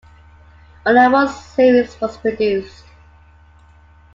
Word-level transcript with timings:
Only 0.83 1.07
one 1.13 1.27
series 1.29 2.01
was 2.01 2.17
produced. 2.17 2.85